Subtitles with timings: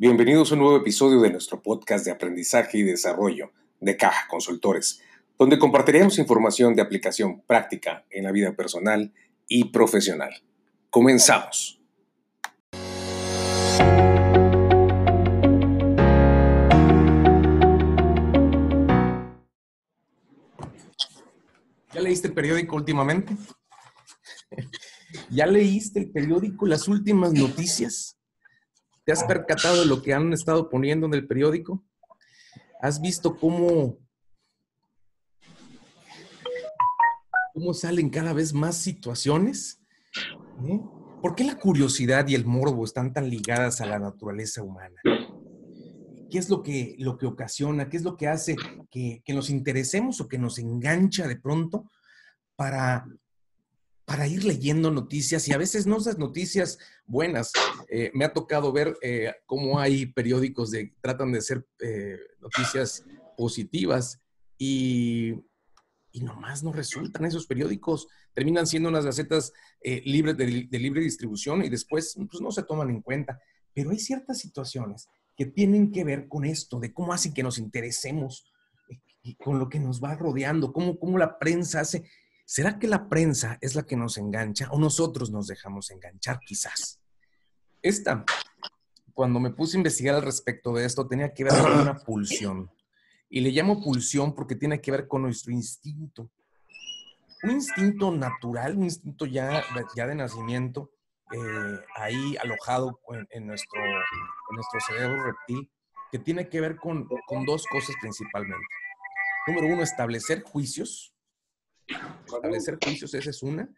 [0.00, 3.50] Bienvenidos a un nuevo episodio de nuestro podcast de aprendizaje y desarrollo
[3.80, 5.02] de Caja Consultores,
[5.36, 9.12] donde compartiremos información de aplicación práctica en la vida personal
[9.48, 10.30] y profesional.
[10.88, 11.80] Comenzamos.
[21.92, 23.36] ¿Ya leíste el periódico últimamente?
[25.28, 28.17] ¿Ya leíste el periódico, las últimas noticias?
[29.08, 31.82] ¿Te has percatado de lo que han estado poniendo en el periódico?
[32.78, 33.96] ¿Has visto cómo,
[37.54, 39.80] cómo salen cada vez más situaciones?
[40.62, 40.78] ¿Eh?
[41.22, 45.00] ¿Por qué la curiosidad y el morbo están tan ligadas a la naturaleza humana?
[46.30, 47.88] ¿Qué es lo que, lo que ocasiona?
[47.88, 48.56] ¿Qué es lo que hace
[48.90, 51.90] que, que nos interesemos o que nos engancha de pronto
[52.56, 53.06] para
[54.08, 57.52] para ir leyendo noticias y a veces no esas noticias buenas.
[57.90, 63.04] Eh, me ha tocado ver eh, cómo hay periódicos que tratan de ser eh, noticias
[63.36, 64.18] positivas
[64.56, 65.34] y,
[66.10, 68.08] y, nomás no resultan esos periódicos.
[68.32, 69.52] Terminan siendo unas gacetas
[69.82, 73.38] libres de, libre distribución y después pues, no se toman en cuenta.
[73.74, 77.58] Pero hay ciertas situaciones que tienen que ver con esto, de cómo hacen que nos
[77.58, 78.50] interesemos
[79.44, 82.08] con lo que nos va rodeando, cómo, cómo la prensa hace
[82.50, 86.98] ¿Será que la prensa es la que nos engancha o nosotros nos dejamos enganchar quizás?
[87.82, 88.24] Esta,
[89.12, 92.70] cuando me puse a investigar al respecto de esto, tenía que ver con una pulsión.
[93.28, 96.30] Y le llamo pulsión porque tiene que ver con nuestro instinto.
[97.42, 99.62] Un instinto natural, un instinto ya,
[99.94, 100.90] ya de nacimiento,
[101.30, 105.70] eh, ahí alojado en, nuestro, en nuestro cerebro reptil,
[106.10, 108.66] que tiene que ver con, con dos cosas principalmente.
[109.46, 111.14] Número uno, establecer juicios
[112.26, 113.68] Establecer juicios, esa es una.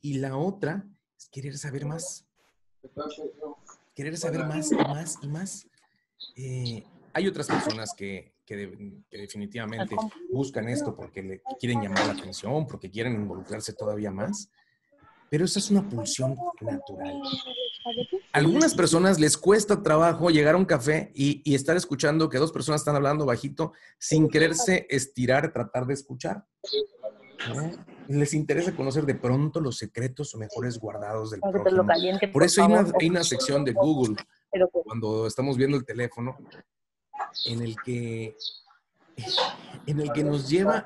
[0.00, 0.84] Y la otra
[1.16, 2.26] es querer saber más.
[3.94, 5.66] Querer saber más y más y más.
[6.36, 9.96] Eh, hay otras personas que, que, definitivamente
[10.32, 14.50] buscan esto porque le quieren llamar la atención, porque quieren involucrarse todavía más.
[15.30, 17.20] Pero esa es una pulsión natural.
[18.32, 22.38] A algunas personas les cuesta trabajo llegar a un café y, y, estar escuchando que
[22.38, 26.46] dos personas están hablando bajito sin quererse estirar, tratar de escuchar.
[28.08, 31.86] Les interesa conocer de pronto los secretos mejores guardados del prójimo.
[32.32, 34.16] Por eso hay una, sección de Google
[34.84, 36.36] cuando estamos viendo el teléfono
[37.46, 38.34] en el que
[39.86, 40.84] en el que nos lleva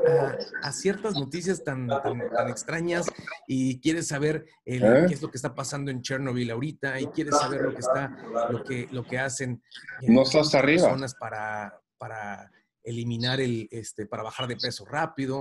[0.63, 3.07] a, ciertas noticias tan, tan, extrañas
[3.47, 4.81] y quieres saber ¿Eh?
[5.07, 8.17] qué es lo que está pasando en Chernobyl ahorita y quieres saber lo que está
[8.51, 9.63] lo que lo que hacen
[10.03, 10.83] no estás arriba.
[10.83, 12.51] personas para para
[12.83, 15.41] eliminar el este para bajar de peso rápido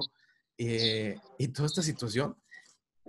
[0.58, 2.36] eh, y toda esta situación,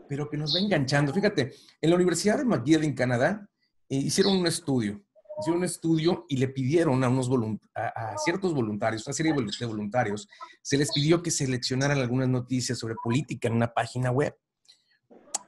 [0.09, 1.13] pero que nos va enganchando.
[1.13, 3.49] Fíjate, en la Universidad de McGill en Canadá
[3.89, 5.03] eh, hicieron un estudio,
[5.39, 7.31] hicieron un estudio y le pidieron a, unos
[7.75, 10.29] a, ciertos voluntarios, una serie de voluntarios,
[10.63, 14.35] se les pidió que seleccionaran algunas noticias sobre política en una página web.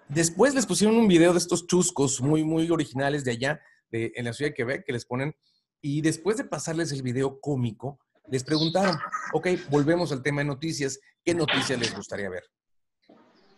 [0.09, 4.26] Después les pusieron un video de estos chuscos muy, muy originales de allá, de, en
[4.26, 5.34] la ciudad de Quebec, que les ponen,
[5.81, 8.98] y después de pasarles el video cómico, les preguntaron,
[9.32, 12.44] ok, volvemos al tema de noticias, ¿qué noticias les gustaría ver?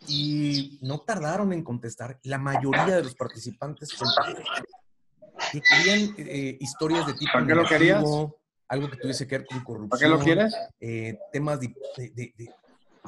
[0.09, 2.19] Y no tardaron en contestar.
[2.23, 3.91] La mayoría de los participantes
[5.53, 8.05] que querían eh, historias de tipo ¿Para qué lo querías?
[8.69, 9.89] algo que tuviese que ver con corrupción.
[9.89, 10.55] ¿Para qué lo quieres?
[10.81, 11.75] Eh, temas de,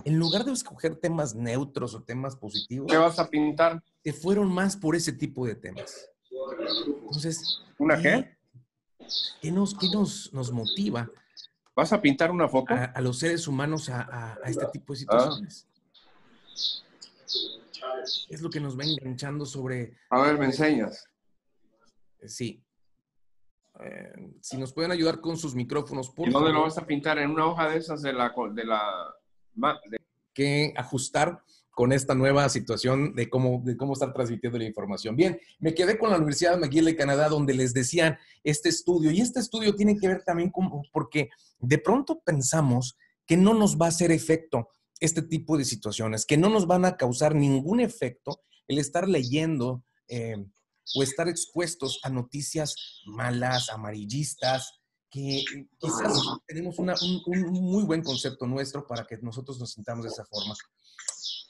[0.04, 2.90] En lugar de escoger temas neutros o temas positivos.
[2.90, 3.82] ¿Qué vas a pintar?
[4.04, 6.08] Se fueron más por ese tipo de temas.
[6.86, 7.60] Entonces.
[7.78, 8.36] ¿Una qué?
[9.40, 11.10] ¿Qué nos, qué nos, nos motiva
[11.78, 12.74] ¿Vas a pintar una foto?
[12.74, 15.68] A, los seres humanos a, este tipo de situaciones.
[18.28, 19.96] Es lo que nos va enganchando sobre...
[20.10, 21.08] A ver, me enseñas.
[22.26, 22.60] Sí.
[23.78, 27.16] Eh, si nos pueden ayudar con sus micrófonos, por ¿Y dónde lo vas a pintar?
[27.20, 28.34] ¿En una hoja de esas de la...
[28.50, 29.14] De la
[30.34, 31.44] Que ajustar
[31.78, 35.14] con esta nueva situación de cómo, de cómo estar transmitiendo la información.
[35.14, 39.20] Bien, me quedé con la Universidad McGill de Canadá, donde les decían este estudio, y
[39.20, 41.30] este estudio tiene que ver también con, porque
[41.60, 46.36] de pronto pensamos que no nos va a hacer efecto este tipo de situaciones, que
[46.36, 50.34] no nos van a causar ningún efecto el estar leyendo eh,
[50.96, 52.74] o estar expuestos a noticias
[53.06, 55.44] malas, amarillistas, que
[55.78, 56.90] quizás tenemos un,
[57.26, 60.56] un muy buen concepto nuestro para que nosotros nos sintamos de esa forma.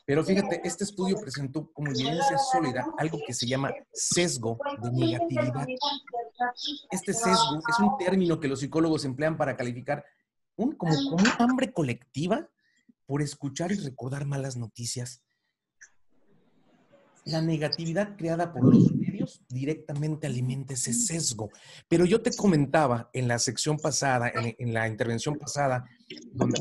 [0.09, 5.67] Pero fíjate, este estudio presentó como evidencia sólida algo que se llama sesgo de negatividad.
[6.91, 10.03] Este sesgo es un término que los psicólogos emplean para calificar
[10.57, 12.49] un, como, como un hambre colectiva
[13.05, 15.23] por escuchar y recordar malas noticias.
[17.27, 21.51] La negatividad creada por los medios directamente alimenta ese sesgo.
[21.87, 25.85] Pero yo te comentaba en la sección pasada, en, la intervención pasada,
[26.33, 26.59] donde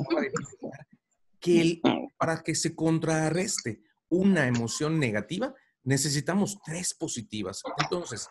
[1.48, 1.82] que
[2.18, 5.54] para que se contrarreste una emoción negativa,
[5.84, 7.62] necesitamos tres positivas.
[7.78, 8.30] Entonces,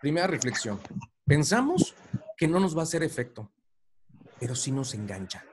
[0.00, 0.80] primera reflexión,
[1.24, 1.94] pensamos
[2.36, 3.52] que no nos va a hacer efecto,
[4.38, 5.44] pero sí nos engancha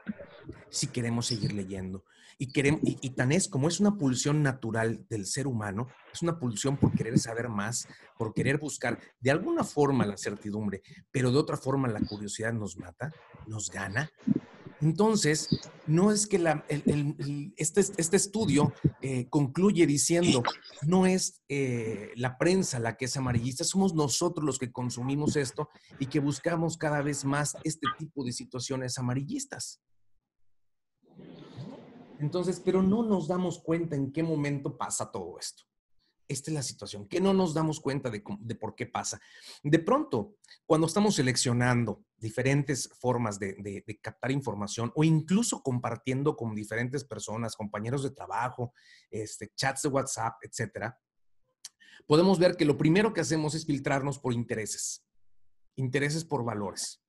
[0.69, 2.03] si queremos seguir leyendo.
[2.37, 6.39] Y, queremos, y, tan es como es una pulsión natural del ser humano, es una
[6.39, 11.37] pulsión por querer saber más, por querer buscar de alguna forma la certidumbre, pero de
[11.37, 13.13] otra forma la curiosidad nos mata,
[13.45, 14.09] nos gana.
[14.81, 15.47] Entonces,
[15.85, 16.37] no es que
[17.55, 20.41] este, este, estudio eh, concluye diciendo,
[20.87, 25.69] no es eh, la prensa la que es amarillista, somos nosotros los que consumimos esto
[25.99, 29.81] y que buscamos cada vez más este tipo de situaciones amarillistas.
[32.19, 35.63] Entonces, pero no nos damos cuenta en qué momento pasa todo esto.
[36.31, 38.21] Esta es la situación, que no nos damos cuenta de,
[38.55, 39.19] por qué pasa.
[39.63, 47.03] De pronto, cuando estamos seleccionando diferentes formas de, captar información o incluso compartiendo con diferentes
[47.03, 48.73] personas, compañeros de trabajo,
[49.09, 50.97] este, chats de WhatsApp, etcétera,
[52.07, 55.05] podemos ver que lo primero que hacemos es filtrarnos por intereses,
[55.75, 57.03] intereses por valores.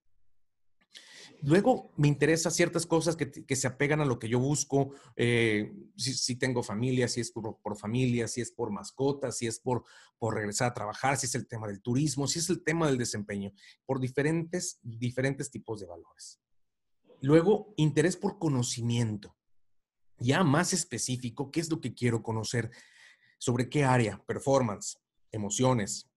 [1.42, 6.36] Luego me interesan ciertas cosas que, se apegan a lo que yo busco, eh, si,
[6.36, 9.84] tengo familia, si es por, familia, si es por mascotas, si es por,
[10.18, 12.98] por regresar a trabajar, si es el tema del turismo, si es el tema del
[12.98, 13.52] desempeño,
[13.84, 16.40] por diferentes, diferentes tipos de valores.
[17.20, 19.36] Luego, interés por conocimiento.
[20.18, 22.70] Ya más específico, ¿qué es lo que quiero conocer?
[23.38, 24.22] ¿Sobre qué área?
[24.26, 24.98] Performance,
[25.32, 26.08] emociones,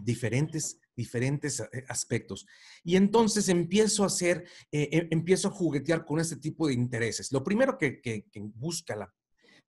[0.00, 2.46] diferentes diferentes eh, aspectos.
[2.82, 7.32] Y entonces empiezo a hacer, eh, eh, empiezo a juguetear con este tipo de intereses.
[7.32, 8.00] Lo primero que,
[8.54, 9.14] busca la,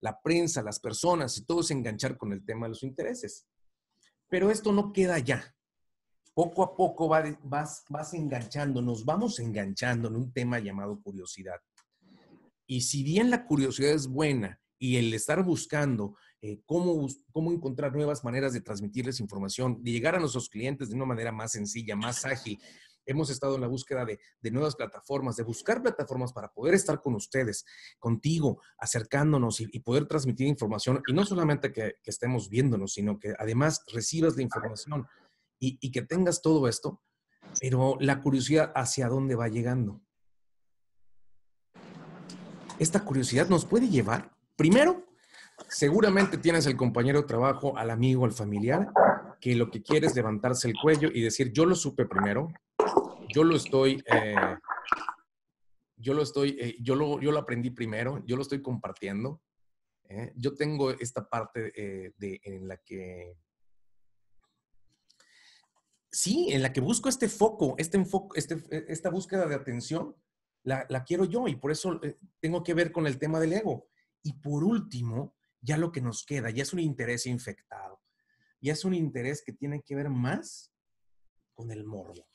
[0.00, 3.46] la, prensa, las personas y todo es enganchar con el tema de los intereses.
[4.28, 5.54] Pero esto no queda ya.
[6.34, 11.60] Poco a poco vas, vas enganchando, nos vamos enganchando en un tema llamado curiosidad.
[12.66, 17.94] Y si bien la curiosidad es buena y el estar buscando eh, cómo, cómo encontrar
[17.94, 21.96] nuevas maneras de transmitirles información, de llegar a nuestros clientes de una manera más sencilla,
[21.96, 22.60] más ágil.
[23.06, 27.14] Hemos estado en la búsqueda de, nuevas plataformas, de buscar plataformas para poder estar con
[27.14, 27.64] ustedes,
[27.98, 31.02] contigo, acercándonos y, poder transmitir información.
[31.06, 35.06] Y no solamente que, estemos viéndonos, sino que además recibas la información
[35.58, 37.00] y, y que tengas todo esto,
[37.60, 40.02] pero la curiosidad hacia dónde va llegando.
[42.78, 45.05] Esta curiosidad nos puede llevar, primero,
[45.68, 48.88] Seguramente tienes el compañero de trabajo, al amigo, al familiar,
[49.40, 52.48] que lo que quiere es levantarse el cuello y decir, yo lo supe primero,
[53.28, 54.36] yo lo estoy, eh,
[55.96, 59.42] yo lo estoy, eh, yo, lo, yo lo aprendí primero, yo lo estoy compartiendo.
[60.08, 60.32] ¿eh?
[60.36, 61.72] Yo tengo esta parte
[62.16, 63.36] de, en la que,
[66.10, 68.62] sí, en la que busco este foco, este enfoque, este,
[68.92, 70.14] esta búsqueda de atención,
[70.62, 72.00] la, la quiero yo y por eso
[72.40, 73.88] tengo que ver con el tema del ego.
[74.22, 78.00] Y por último, ya lo que nos queda, ya es un interés infectado,
[78.60, 80.72] ya es un interés que tiene que ver más
[81.54, 82.26] con el morbo.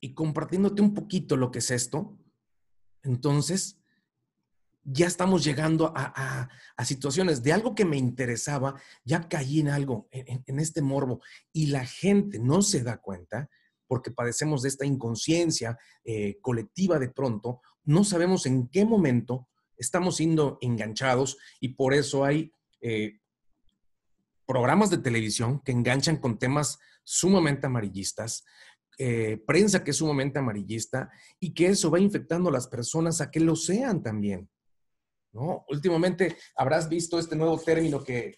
[0.00, 2.18] Y compartiéndote un poquito lo que es esto,
[3.02, 3.78] entonces
[4.90, 6.48] ya estamos llegando a,
[6.84, 11.20] situaciones de algo que me interesaba, ya caí en algo, en, este morbo,
[11.52, 13.50] y la gente no se da cuenta
[13.86, 20.16] porque padecemos de esta inconsciencia eh, colectiva de pronto, no sabemos en qué momento estamos
[20.16, 23.18] siendo enganchados y por eso hay eh,
[24.46, 28.44] programas de televisión que enganchan con temas sumamente amarillistas,
[28.98, 33.30] eh, prensa que es sumamente amarillista y que eso va infectando a las personas a
[33.30, 34.50] que lo sean también.
[35.32, 35.64] ¿no?
[35.68, 38.34] Últimamente habrás visto este nuevo término que,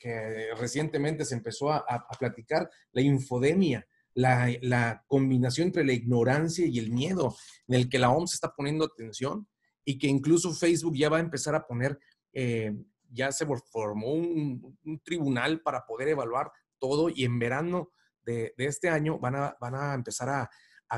[0.58, 3.86] recientemente se empezó a, platicar, la infodemia.
[4.12, 7.36] La, la, combinación entre la ignorancia y el miedo
[7.68, 9.46] en el que la OMS está poniendo atención
[9.84, 11.98] y que incluso Facebook ya va a empezar a poner,
[12.32, 12.72] eh,
[13.10, 19.18] ya se formó un, tribunal para poder evaluar todo y en verano de, este año
[19.18, 20.50] van a, van a empezar a,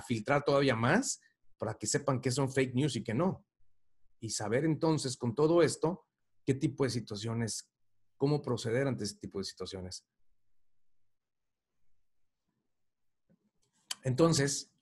[0.07, 1.21] filtrar todavía más
[1.59, 3.45] para que sepan qué son fake news y qué no.
[4.21, 6.07] Y saber entonces con todo esto
[6.47, 7.71] qué tipo de situaciones,
[8.17, 10.07] cómo proceder ante ese tipo de situaciones.
[14.03, 14.73] Entonces,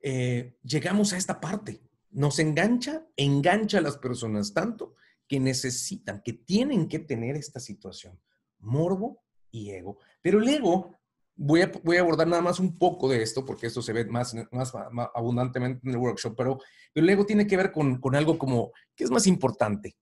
[0.00, 1.82] eh, llegamos a esta parte
[2.12, 4.94] nos engancha, engancha a las personas tanto
[5.26, 8.20] que necesitan, que tienen que tener esta situación,
[8.58, 9.98] morbo y ego.
[10.20, 10.94] Pero el ego,
[11.34, 14.04] voy a, voy a abordar nada más un poco de esto, porque esto se ve
[14.04, 14.72] más, más,
[15.14, 16.58] abundantemente en el workshop, pero,
[16.94, 19.96] el ego tiene que ver con, con algo como, ¿qué es más importante?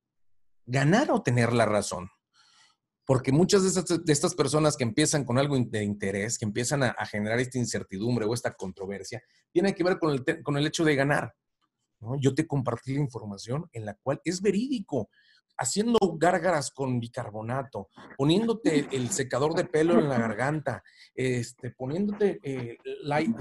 [0.67, 2.11] ¿Ganar o tener la razón?
[3.07, 7.40] Porque muchas de estas, personas que empiezan con algo de interés, que empiezan a, generar
[7.40, 11.35] esta incertidumbre o esta controversia, tiene que ver con el, con el hecho de ganar.
[12.19, 15.11] Yo te compartí la información en la cual es verídico
[15.61, 20.83] haciendo gárgaras con bicarbonato, poniéndote el secador de pelo en la garganta,
[21.14, 23.37] este, poniéndote eh, light,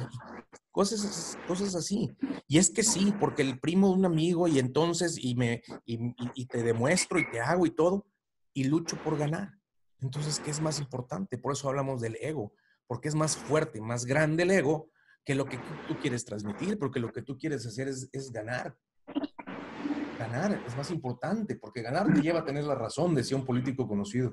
[0.69, 2.13] cosas, cosas así.
[2.45, 6.45] Y es que sí, porque el primo de un amigo y entonces, y, me, y,
[6.47, 8.05] te demuestro y te hago y todo,
[8.53, 9.53] y lucho por ganar.
[10.01, 11.37] Entonces, ¿qué es más importante?
[11.37, 12.51] Por eso hablamos del ego,
[12.85, 14.89] porque es más fuerte, más grande el ego
[15.25, 18.75] que lo que tú quieres transmitir, porque lo que tú quieres hacer es, es ganar
[20.19, 23.87] ganar es más importante, porque ganar te lleva a tener la razón, decía un político
[23.87, 24.31] conocido.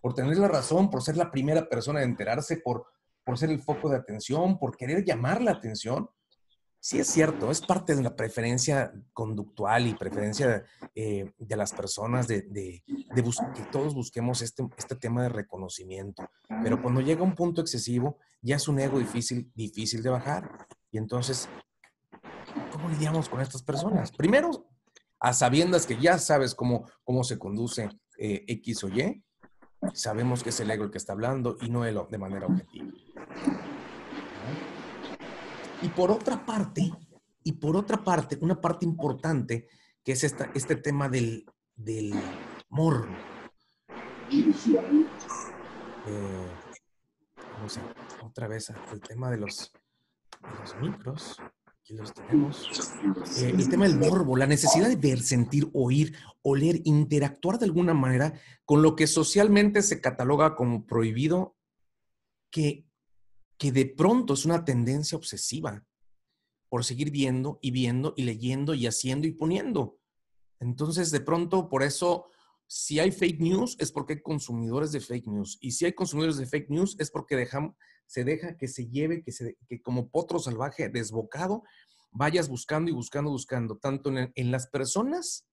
[0.00, 2.86] Por tener la razón, por ser la primera persona a enterarse, por,
[3.22, 6.08] por ser el foco de atención, por querer llamar la atención.
[6.86, 10.62] Sí es cierto, es parte de la preferencia conductual y preferencia
[10.94, 16.30] eh, de las personas de, de, que todos busquemos este, este tema de reconocimiento.
[16.62, 20.68] Pero cuando llega un punto excesivo, ya es un ego difícil, difícil de bajar.
[20.92, 21.48] Y entonces,
[22.70, 24.12] ¿cómo lidiamos con estas personas?
[24.12, 24.68] Primero,
[25.18, 29.24] a sabiendas que ya sabes cómo, cómo se conduce eh, X o Y,
[29.92, 32.92] sabemos que es el ego el que está hablando y no él de manera objetiva.
[35.82, 36.90] Y por otra parte,
[37.42, 39.68] y por otra parte, una parte importante
[40.02, 42.14] que es esta, este tema del, del
[42.68, 43.14] morbo.
[46.06, 46.48] Eh,
[48.22, 49.72] otra vez el tema de los,
[50.60, 51.36] los micros.
[51.66, 52.68] Aquí los tenemos.
[53.38, 57.94] Eh, el tema del morbo, la necesidad de ver, sentir, oír, oler, interactuar de alguna
[57.94, 58.32] manera
[58.64, 61.56] con lo que socialmente se cataloga como prohibido,
[62.50, 62.85] que,
[63.58, 65.84] que de pronto es una tendencia obsesiva
[66.68, 69.98] por seguir viendo y viendo y leyendo y haciendo y poniendo.
[70.58, 72.26] Entonces, de pronto, por eso,
[72.66, 75.58] si hay fake news, es porque hay consumidores de fake news.
[75.60, 77.48] Y si hay consumidores de fake news, es porque
[78.06, 81.62] se deja que se lleve, que, se, que como potro salvaje desbocado,
[82.10, 85.46] vayas buscando y buscando, buscando, tanto en, las personas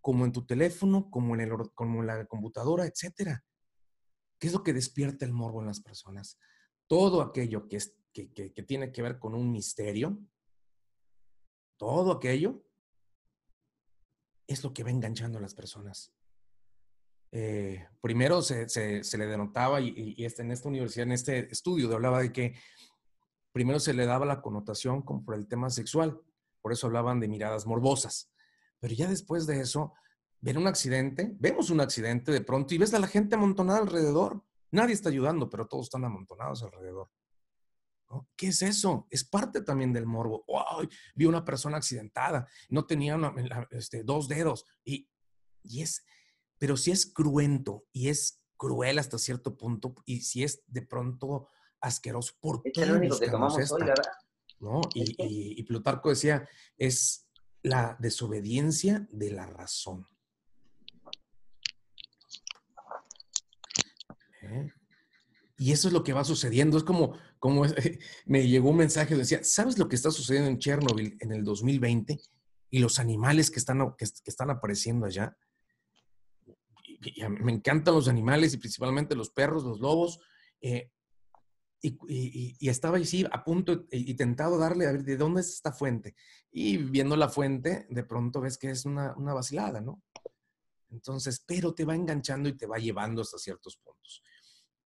[0.00, 3.44] como en tu teléfono, como en, el, como en la computadora, etcétera.
[4.38, 6.38] ¿Qué es lo que despierta el morbo en las personas?
[6.88, 10.18] Todo aquello que, es, que, que tiene que ver con un misterio,
[11.76, 12.64] todo aquello
[14.48, 16.12] es lo que va enganchando a las personas.
[17.30, 18.66] Eh, primero se,
[19.18, 22.54] le denotaba, y, este, en esta universidad, en este estudio, hablaba de que
[23.52, 26.18] primero se le daba la connotación como por el tema sexual,
[26.62, 28.30] por eso hablaban de miradas morbosas.
[28.80, 29.94] Pero ya después de eso,
[30.40, 34.42] ven un accidente, vemos un accidente de pronto y ves a la gente amontonada alrededor.
[34.70, 37.10] Nadie está ayudando, pero todos están amontonados alrededor.
[38.36, 39.06] ¿Qué es eso?
[39.10, 40.44] Es parte también del morbo.
[40.48, 40.88] ¡Wow!
[41.14, 43.18] Vi una persona accidentada, no tenía
[43.70, 45.10] este, dos dedos y,
[45.62, 46.04] y es,
[46.58, 51.48] pero si es cruento y es cruel hasta cierto punto, y si es de pronto
[51.80, 53.82] asqueroso, ¿por qué es único que tomamos hoy,
[54.60, 54.80] ¿No?
[54.94, 56.46] Y, Plutarco decía,
[56.76, 57.30] es
[57.62, 60.08] la desobediencia de la razón.
[64.48, 64.72] ¿Eh?
[65.58, 66.78] Y eso es lo que va sucediendo.
[66.78, 67.64] Es como, como
[68.26, 72.18] me llegó un mensaje, decía, ¿sabes lo que está sucediendo en Chernobyl en el 2020?
[72.70, 75.36] Y los animales que están, que están apareciendo allá
[77.40, 80.20] me encantan los animales y principalmente los perros, los lobos.
[80.60, 80.90] Eh,
[81.80, 86.16] y, estaba ahí a punto y, tentado darle a ver de dónde es esta fuente.
[86.50, 90.02] Y viendo la fuente, de pronto ves que es una, una vacilada, ¿no?
[90.90, 94.22] Entonces, pero te va enganchando y te va llevando hasta ciertos puntos.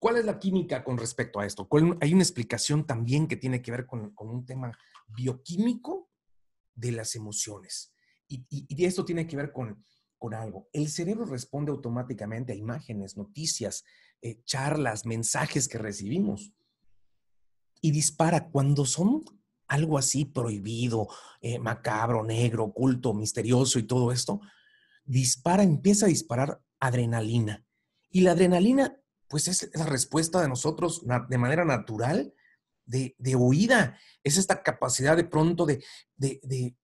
[0.03, 1.65] ¿Cuál es la química con respecto a esto?
[2.01, 6.09] Hay una explicación también que tiene que ver con, con un tema bioquímico
[6.75, 7.93] de las emociones.
[8.27, 9.81] Y, y, esto tiene que ver con,
[10.33, 10.67] algo.
[10.73, 13.85] El cerebro responde automáticamente a imágenes, noticias,
[14.21, 16.51] eh, charlas, mensajes que recibimos.
[17.79, 19.23] Y dispara cuando son
[19.69, 21.07] algo así prohibido,
[21.39, 24.41] eh, macabro, negro, oculto, misterioso y todo esto,
[25.05, 27.65] dispara, empieza a disparar adrenalina.
[28.09, 28.99] Y la adrenalina,
[29.33, 32.35] pues es la respuesta de nosotros de manera natural
[32.85, 33.97] de, de huida.
[34.23, 35.83] Es esta capacidad de pronto de,
[36.15, 36.77] de,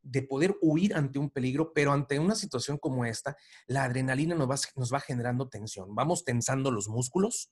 [0.00, 4.48] de poder huir ante un peligro, pero ante una situación como esta, la adrenalina nos
[4.48, 5.92] va, nos va generando tensión.
[5.92, 7.50] Vamos tensando los músculos,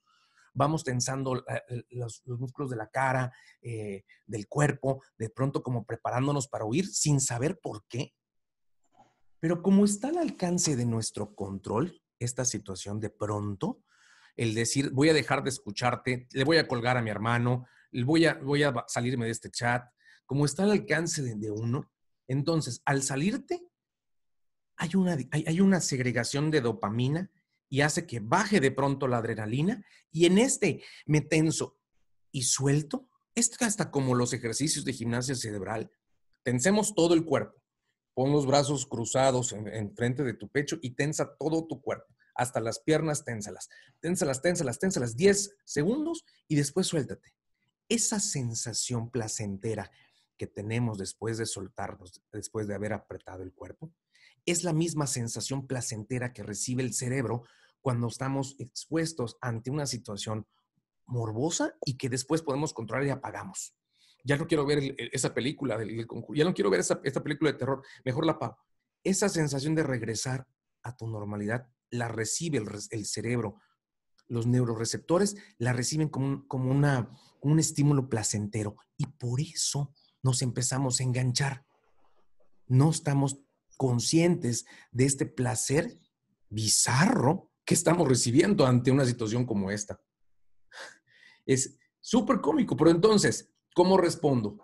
[0.55, 6.47] vamos tensando eh, los, músculos de la cara, eh, del cuerpo, de pronto como preparándonos
[6.47, 8.15] para huir sin saber por qué.
[9.41, 13.83] Pero como está al alcance de nuestro control, esta situación de pronto,
[14.39, 18.25] el decir, voy a dejar de escucharte, le voy a colgar a mi hermano, voy
[18.25, 19.85] a, voy a salirme de este chat,
[20.25, 21.91] como está al alcance de uno,
[22.29, 23.67] entonces, al salirte,
[24.77, 27.31] hay una, hay, una segregación de dopamina
[27.69, 31.79] y hace que baje de pronto la adrenalina y en este me tenso
[32.31, 33.09] y suelto.
[33.35, 35.91] Esto hasta como los ejercicios de gimnasia cerebral.
[36.45, 37.61] Tensemos todo el cuerpo.
[38.15, 42.15] Pon los brazos cruzados en, frente de tu pecho y tensa todo tu cuerpo.
[42.39, 43.69] Hasta las piernas, ténsalas.
[44.01, 45.17] Ténsalas, ténsalas, ténsalas.
[45.17, 47.35] 10 segundos y después suéltate.
[47.89, 49.91] Esa sensación placentera
[50.37, 53.93] que tenemos después de soltarnos, después de haber apretado el cuerpo,
[54.47, 57.43] es la misma sensación placentera que recibe el cerebro
[57.81, 60.47] cuando estamos expuestos ante una situación
[61.07, 63.75] morbosa y que después podemos controlar y apagamos.
[64.23, 67.59] Ya no quiero ver esa película del, ya no quiero ver esa, esta película de
[67.59, 68.59] terror, mejor la apago.
[69.03, 70.47] Esa sensación de regresar
[70.85, 73.57] a tu normalidad la recibe el, cerebro.
[74.29, 79.93] Los neuroreceptores la reciben como, como una, un estímulo placentero y por eso
[80.23, 81.65] nos empezamos a enganchar.
[82.67, 83.41] No estamos
[83.77, 85.99] conscientes de este placer
[86.51, 90.01] bizarro que estamos recibiendo ante una situación como esta.
[91.47, 94.59] Es súper cómico, pero entonces, ¿cómo respondo?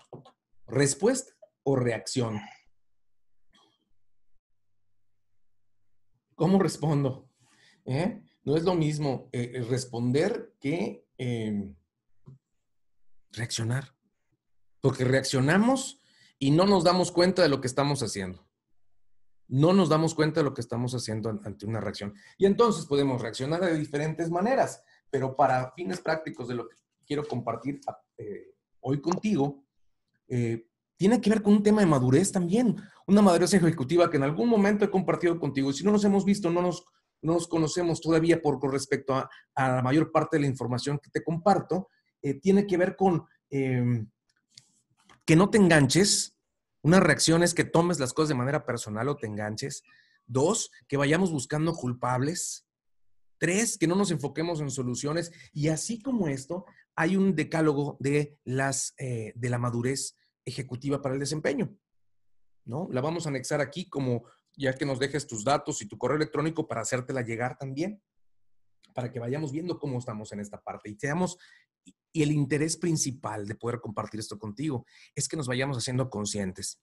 [0.66, 2.40] ¿Respuesta o reacción?
[6.35, 7.29] ¿Cómo respondo?
[7.85, 8.23] ¿Eh?
[8.45, 11.75] No es lo mismo eh, responder que em,
[13.33, 13.95] reaccionar.
[14.81, 16.00] Porque reaccionamos
[16.38, 18.47] y no nos damos cuenta de lo que estamos haciendo.
[19.49, 22.14] No nos damos cuenta de lo que estamos haciendo ante una reacción.
[22.38, 26.76] Y entonces podemos reaccionar de diferentes maneras, pero para fines prácticos de lo que
[27.07, 27.81] quiero compartir
[28.19, 29.64] eh, hoy contigo,
[30.29, 34.23] eh, tiene que ver con un tema de madurez también, una madurez ejecutiva que en
[34.23, 35.71] algún momento he compartido contigo.
[35.71, 36.85] Y si no nos hemos visto, no nos,
[37.23, 41.25] nos conocemos todavía por con respecto a, la mayor parte de la información que te
[41.25, 41.89] comparto,
[42.23, 44.09] eh, tiene que ver con em,
[45.25, 46.39] que no te enganches.
[46.83, 49.83] Una reacción es que tomes las cosas de manera personal o te enganches.
[50.27, 52.67] Dos, que vayamos buscando culpables.
[53.39, 55.33] Tres, que no nos enfoquemos en soluciones.
[55.53, 61.14] Y así como esto, hay un decálogo de, las, eh, de la madurez ejecutiva para
[61.14, 61.76] el desempeño.
[62.64, 62.88] ¿no?
[62.90, 64.24] La vamos a anexar aquí como
[64.57, 68.02] ya que nos dejes tus datos y tu correo electrónico para hacértela llegar también,
[68.94, 71.37] para que vayamos viendo cómo estamos en esta parte y seamos
[72.14, 76.80] y el interés principal de poder compartir esto contigo es que nos vayamos haciendo conscientes.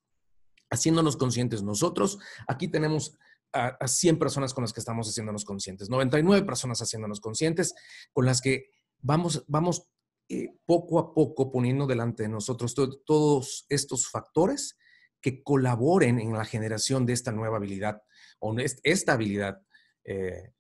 [0.70, 3.18] Haciéndonos conscientes nosotros, aquí tenemos
[3.54, 7.74] a, 100 personas con las que estamos haciéndonos conscientes, 99 personas haciéndonos conscientes,
[8.12, 8.70] con las que
[9.00, 9.88] vamos, vamos
[10.32, 12.74] eh, poco a poco poniendo delante de nosotros
[13.06, 14.78] todos estos factores
[15.20, 18.02] que colaboren en la generación de esta nueva habilidad
[18.40, 19.62] o esta habilidad
[20.04, 20.54] eh,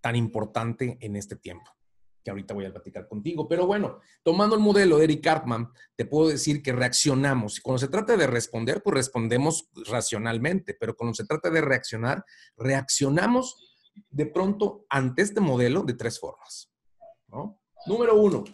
[0.00, 1.70] tan importante en este tiempo
[2.24, 3.46] que ahorita voy a platicar contigo.
[3.46, 7.60] Pero bueno, tomando el modelo de Eric Cartman, te puedo decir que reaccionamos.
[7.60, 12.24] Cuando se trata de responder, pues respondemos racionalmente, pero cuando se trata de reaccionar,
[12.56, 13.74] reaccionamos
[14.08, 16.72] de pronto ante este modelo de tres formas.
[17.86, 18.44] Número uno,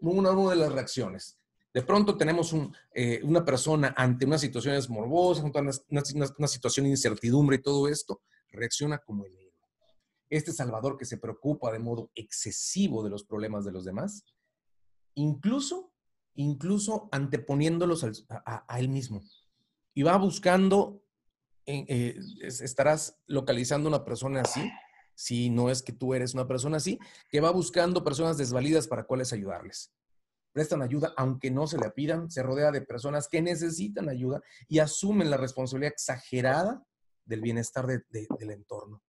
[0.00, 1.38] una, de las reacciones.
[1.72, 2.54] De pronto tenemos
[2.94, 5.70] eh, una persona ante unas situaciones morbosas, una,
[6.38, 9.40] una situación de incertidumbre y todo esto, reacciona como el
[10.30, 14.24] este Salvador que se preocupa de modo excesivo de los problemas de los demás,
[15.14, 15.92] incluso,
[16.34, 19.22] incluso anteponiéndolos a, él mismo.
[19.92, 21.02] Y va buscando,
[21.66, 24.70] eh, estarás localizando una persona así,
[25.20, 29.04] si no es que tú eres una persona así, que va buscando personas desvalidas para
[29.04, 29.92] cuáles ayudarles.
[30.52, 34.78] Prestan ayuda aunque no se le pidan, se rodea de personas que necesitan ayuda y
[34.78, 36.82] asumen la responsabilidad exagerada
[37.26, 39.02] del bienestar del entorno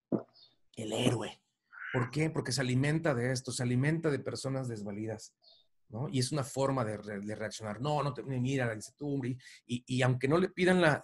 [0.75, 1.41] el héroe.
[1.93, 2.29] ¿Por qué?
[2.29, 5.33] Porque se alimenta de esto, se alimenta de personas desvalidas.
[5.89, 6.07] ¿no?
[6.09, 6.97] Y es una forma de,
[7.35, 7.79] reaccionar.
[7.79, 9.37] No, no te mira la incertidumbre.
[9.65, 11.03] Y, y, aunque no le pidan la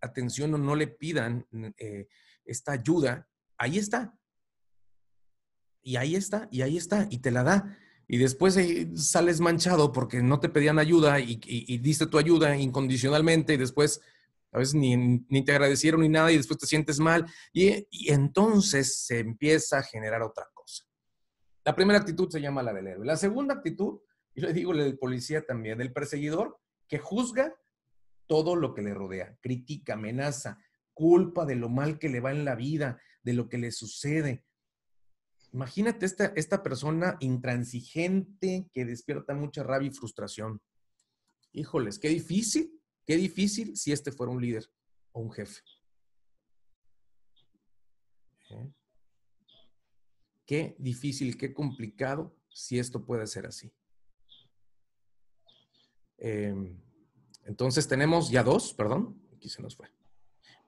[0.00, 1.46] atención o no le pidan
[1.78, 2.08] eh,
[2.44, 3.28] esta ayuda,
[3.58, 4.14] ahí está.
[5.84, 7.78] Y ahí está, y ahí está, y te la da.
[8.08, 12.56] Y después eh, sales manchado porque no te pedían ayuda y, y, diste tu ayuda
[12.56, 14.00] incondicionalmente y después
[14.54, 19.18] a veces ni, te agradecieron ni nada y después te sientes mal y, entonces se
[19.18, 20.84] empieza a generar otra cosa.
[21.64, 23.04] La primera actitud se llama la del héroe.
[23.04, 24.00] La segunda actitud,
[24.34, 27.54] y le digo la policía también, del perseguidor, que juzga
[28.26, 30.58] todo lo que le rodea, critica, amenaza,
[30.92, 34.44] culpa de lo mal que le va en la vida, de lo que le sucede.
[35.54, 40.60] Imagínate esta, esta persona intransigente que despierta mucha rabia y frustración.
[41.52, 42.74] Híjoles, qué difícil
[43.06, 44.66] Qué difícil si este fuera un líder
[45.12, 45.60] o un jefe.
[48.50, 48.72] ¿Eh?
[50.46, 53.72] Qué difícil, qué complicado si esto puede ser así.
[56.18, 56.80] Em,
[57.44, 59.90] entonces tenemos ya dos, perdón, aquí se nos fue.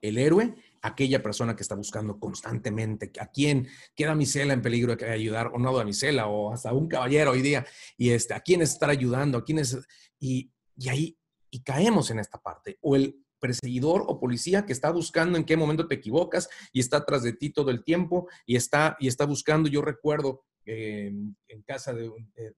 [0.01, 0.55] El héroe,
[0.87, 5.59] aquella persona que está buscando constantemente a quién queda damisela en peligro de ayudar, o
[5.59, 7.65] no damisela, o hasta un caballero hoy día,
[7.97, 9.77] y este, a quién estar ayudando, a quién es,
[10.19, 11.17] y, y ahí,
[11.49, 12.77] y caemos en esta parte.
[12.81, 17.05] O el perseguidor o policía que está buscando en qué momento te equivocas y está
[17.05, 21.13] tras de ti todo el tiempo y está, y está buscando, yo recuerdo eh,
[21.47, 22.11] en casa de,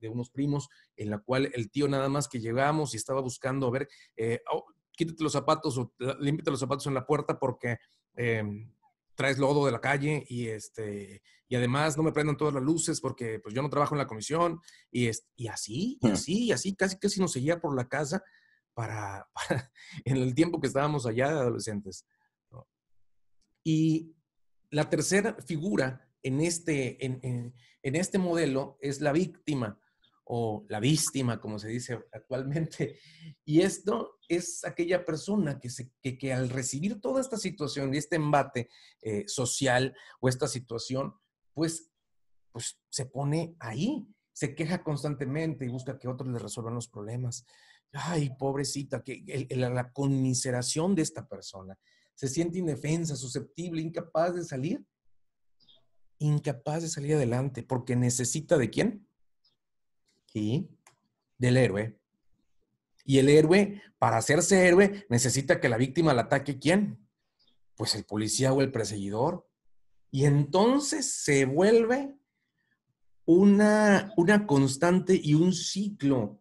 [0.09, 3.71] unos primos, en la cual el tío nada más que llegamos y estaba buscando, a
[3.71, 7.77] ver, eh, oh, quítate los zapatos o límpiate los zapatos en la puerta porque
[8.15, 8.71] em,
[9.15, 13.01] traes lodo de la calle y, este, y además no me prendan todas las luces
[13.01, 16.75] porque pues yo no trabajo en la comisión y, y así, y así, y así,
[16.75, 18.23] casi casi nos seguía por la casa
[18.73, 19.27] para,
[20.05, 22.05] en el tiempo que estábamos allá de adolescentes.
[23.63, 24.15] Y
[24.69, 29.79] la tercera figura en este, en, este modelo es la víctima
[30.23, 32.99] o la víctima, como se dice actualmente.
[33.43, 38.15] Y esto es aquella persona que, se, que, al recibir toda esta situación y este
[38.15, 38.69] embate
[39.01, 41.13] eh, social o esta situación,
[41.53, 41.91] pues,
[42.51, 47.45] pues se pone ahí, se queja constantemente y busca que otros le resuelvan los problemas.
[47.91, 51.77] Ay, pobrecita, que la conmiseración de esta persona
[52.15, 54.85] se siente indefensa, susceptible, incapaz de salir
[56.19, 59.07] incapaz de salir adelante porque necesita de quién?
[60.27, 60.69] Sí,
[61.37, 61.98] del héroe.
[63.09, 67.09] Y el héroe, para hacerse héroe, necesita que la víctima la ataque quién?
[67.75, 69.49] Pues el policía o el perseguidor.
[70.11, 72.15] Y entonces se vuelve
[73.25, 76.39] una, una constante y un ciclo,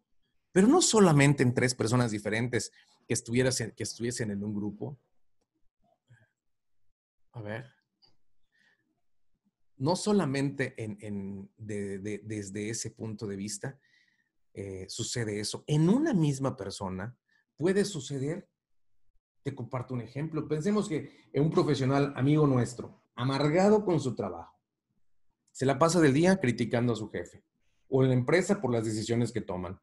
[0.53, 2.71] pero no solamente en tres personas diferentes
[3.07, 5.01] que, que estuviesen en un grupo.
[7.33, 7.79] A ver
[9.79, 13.79] no solamente en, desde ese punto de vista
[14.61, 15.65] eh, sucede eso.
[15.67, 17.17] En una misma persona
[17.57, 18.49] puede suceder,
[19.43, 24.59] te comparto un ejemplo, pensemos que un profesional amigo nuestro, amargado con su trabajo,
[25.53, 27.45] se la pasa del día criticando a su jefe
[27.89, 29.81] o en la empresa por las decisiones que toman.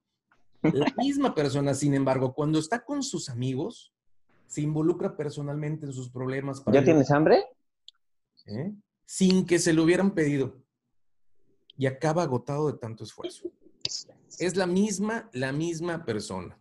[0.62, 3.94] La misma persona, sin embargo, cuando está con sus amigos,
[4.48, 6.64] se involucra personalmente en sus problemas.
[6.72, 7.44] ¿Ya tienes hambre?
[8.48, 8.76] ¿Eh?
[9.06, 10.62] sin que se lo hubieran pedido.
[11.78, 13.50] Y acaba agotado de tanto esfuerzo.
[14.40, 16.58] Es la misma, la misma persona.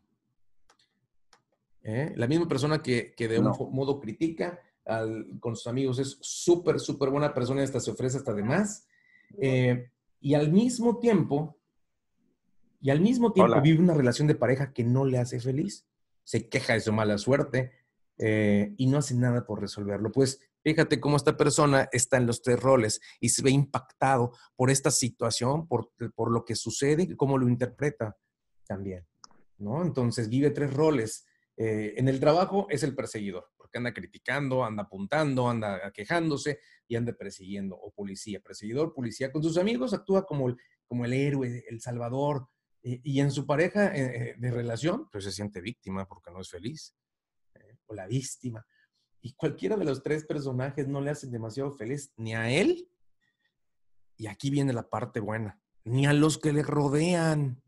[1.82, 2.12] ¿Eh?
[2.16, 4.60] La misma persona que, de un modo critica
[5.40, 5.98] con sus amigos.
[5.98, 8.86] Es súper, súper buena persona y hasta se ofrece hasta de más.
[9.38, 11.56] Eh, y al mismo tiempo,
[12.80, 15.86] y al mismo tiempo vive una relación de pareja que no le hace feliz.
[16.22, 17.72] Se queja de su mala suerte
[18.18, 20.12] eh, y no hace nada por resolverlo.
[20.12, 24.70] Pues Fíjate cómo esta persona está en los tres roles y se ve impactado por
[24.70, 28.16] esta situación, por, por lo que sucede y cómo lo interpreta
[28.66, 29.06] también,
[29.58, 29.82] ¿no?
[29.82, 31.26] Entonces vive tres roles.
[31.58, 36.96] Eh, en el trabajo es el perseguidor, porque anda criticando, anda apuntando, anda quejándose y
[36.96, 39.30] anda persiguiendo, o policía, perseguidor, policía.
[39.30, 42.48] Con sus amigos actúa como el, como el héroe, el salvador,
[42.86, 46.50] y, en su pareja eh, eh, de relación, pues se siente víctima porque no es
[46.50, 46.94] feliz,
[47.86, 48.66] o la víctima.
[49.20, 52.88] Y cualquiera de los tres personajes no le hacen demasiado feliz ni a él,
[54.16, 57.62] y aquí viene la parte buena, ni a los que le rodean,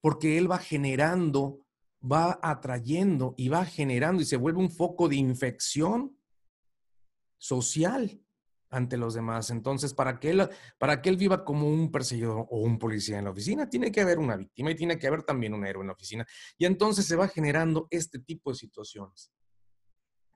[0.00, 1.66] porque él va generando,
[2.00, 6.18] va atrayendo y va generando y se vuelve un foco de infección
[7.38, 8.23] social
[8.74, 9.50] ante los demás.
[9.50, 13.24] Entonces, para que él, para que él viva como un perseguidor o un policía en
[13.24, 15.88] la oficina, tiene que haber una víctima y tiene que haber también un héroe en
[15.88, 16.26] la oficina.
[16.58, 19.32] Y entonces se va generando este tipo de situaciones.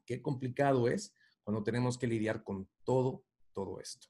[0.07, 4.09] Qué complicado es cuando tenemos que lidiar con todo, todo esto.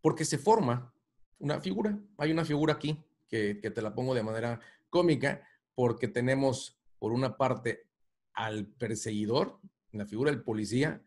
[0.00, 0.92] Porque se forma
[1.38, 1.98] una figura.
[2.18, 5.42] Hay una figura aquí que, te la pongo de manera cómica
[5.74, 7.85] porque tenemos por una parte
[8.36, 9.58] al perseguidor,
[9.92, 11.02] la figura del policía,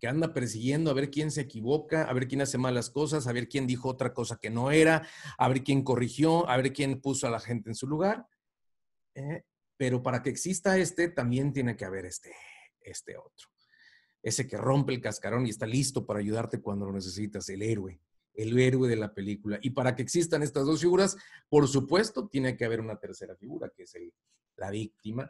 [0.00, 3.32] que anda persiguiendo a ver quién se equivoca, a ver quién hace malas cosas, a
[3.32, 5.06] ver quién dijo otra cosa que no era,
[5.38, 8.26] a ver quién corrigió, a ver quién puso a la gente en su lugar.
[9.14, 9.44] ¿eh?
[9.82, 12.32] pero para que exista este, también tiene que haber este,
[12.82, 13.48] este otro.
[14.22, 18.00] Ese que rompe el cascarón y está listo para ayudarte cuando lo necesitas, el héroe,
[18.34, 19.58] el héroe de la película.
[19.60, 21.16] Y para que existan estas dos figuras,
[21.48, 24.14] por supuesto, tiene que haber una tercera figura, que es el,
[24.56, 25.28] la víctima.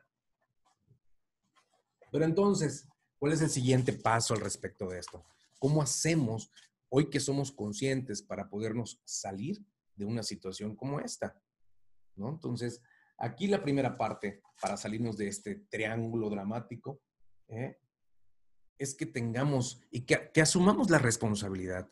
[2.13, 2.87] Pero entonces,
[3.23, 5.25] ¿Cuál es el siguiente paso al respecto de esto?
[5.61, 6.51] ¿Cómo hacemos
[6.89, 11.41] hoy que somos conscientes para podernos salir de una situación como esta?
[12.17, 12.31] ¿No?
[12.31, 12.83] Entonces,
[13.17, 17.01] aquí la primera parte para salirnos de este triángulo dramático
[17.47, 17.79] ¿eh?
[18.77, 21.89] es que tengamos y que, asumamos la responsabilidad,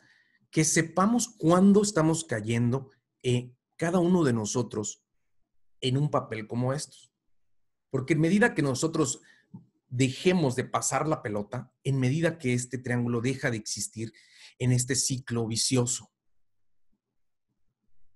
[0.51, 2.91] que sepamos cuándo estamos cayendo
[3.23, 5.05] eh, cada uno de nosotros
[5.81, 7.13] en un papel como estos.
[7.89, 9.23] Porque en medida que nosotros
[9.91, 14.13] dejemos de pasar la pelota, en medida que este triángulo deja de existir
[14.59, 16.11] en este ciclo vicioso.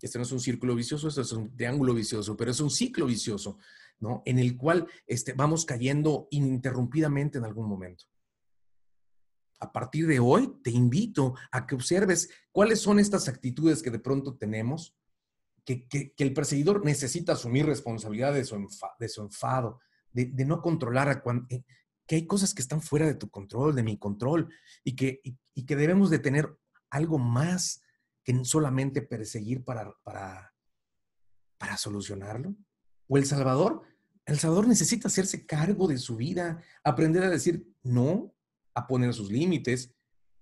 [0.01, 3.07] Este no es un círculo vicioso, este es un triángulo vicioso, pero es un ciclo
[3.07, 3.59] vicioso,
[4.01, 4.23] ¿no?
[4.25, 8.05] En el cual este, vamos cayendo ininterrumpidamente en algún momento.
[9.61, 13.99] A partir de hoy, te invito a que observes cuáles son estas actitudes que de
[13.99, 14.95] pronto tenemos,
[15.65, 15.87] que,
[16.19, 18.57] el perseguidor necesita asumir responsabilidad de su,
[19.23, 19.81] enfado,
[20.15, 21.65] de, no controlar, a eh,
[22.07, 24.49] que hay cosas que están fuera de tu control, de mi control,
[24.85, 26.57] y que, y, que debemos de tener
[26.91, 27.83] algo más
[28.23, 30.55] que solamente perseguir para, para,
[31.59, 32.55] para solucionarlo.
[33.09, 33.83] O El Salvador,
[34.25, 38.33] El Salvador necesita hacerse cargo de su vida, aprender a decir no
[38.75, 39.93] a poner sus límites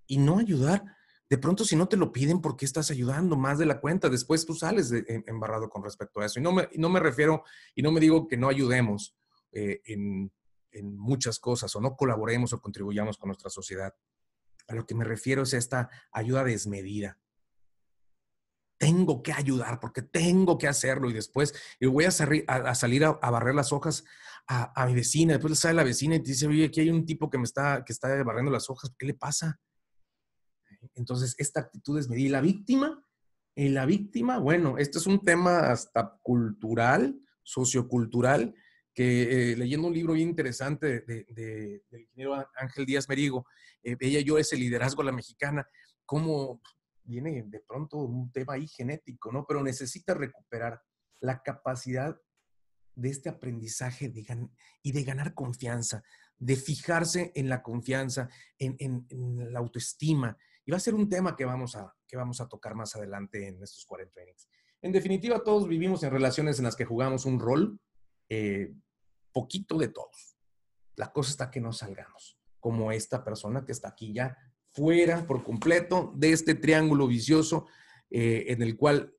[0.07, 0.83] y no ayudar.
[1.29, 4.09] De pronto, si no te lo piden, ¿por qué estás ayudando más de la cuenta?
[4.09, 4.91] Después tú sales
[5.25, 6.39] embarrado con respecto a eso.
[6.39, 9.15] Y no me, no me refiero y no me digo que no ayudemos
[9.53, 10.31] eh, en,
[10.71, 13.93] en muchas cosas o no colaboremos o contribuyamos con nuestra sociedad.
[14.67, 17.19] A lo que me refiero es esta ayuda desmedida.
[18.77, 23.11] Tengo que ayudar porque tengo que hacerlo y después y voy a, a, salir a,
[23.13, 24.03] barrer las hojas
[24.47, 25.33] a, mi vecina.
[25.33, 27.45] Después le sale la vecina y te dice, oye, aquí hay un tipo que me
[27.45, 28.91] está, que está barriendo las hojas.
[28.97, 29.59] ¿Qué le pasa?
[30.95, 32.31] Entonces, esta actitud es medir.
[32.31, 33.01] La víctima,
[33.55, 38.55] y la víctima, bueno, este es un tema hasta cultural, sociocultural,
[38.93, 43.45] que eh, leyendo un libro bien interesante de, del ingeniero Ángel Díaz Merigo,
[43.83, 45.67] eh, ella yo ese liderazgo a la mexicana,
[46.05, 46.61] cómo
[47.03, 49.45] viene de pronto un tema ahí genético, ¿no?
[49.47, 50.81] Pero necesita recuperar
[51.19, 52.15] la capacidad
[52.95, 54.25] de este aprendizaje de
[54.81, 56.03] y de ganar confianza,
[56.37, 58.29] de fijarse en la confianza,
[58.59, 60.37] en, en, la autoestima.
[60.65, 63.47] Y va a ser un tema que vamos, a, que vamos a tocar más adelante
[63.47, 64.47] en estos 40 trainings.
[64.81, 67.79] En definitiva, todos vivimos en relaciones en las que jugamos un rol,
[68.29, 68.73] eh,
[69.33, 70.37] poquito de todos.
[70.95, 74.37] La cosa está que no salgamos, como esta persona que está aquí ya
[74.71, 77.67] fuera por completo de este triángulo vicioso
[78.09, 79.13] eh, en el cual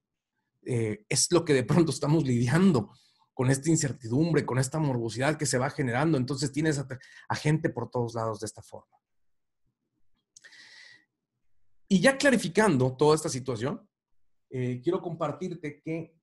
[0.65, 2.93] eh, es lo que de pronto estamos lidiando
[3.33, 6.17] con esta incertidumbre, con esta morbosidad que se va generando.
[6.17, 8.97] Entonces tienes a, gente por todos lados de esta forma.
[11.89, 13.89] Y ya clarificando toda esta situación,
[14.51, 16.17] eh, quiero compartirte que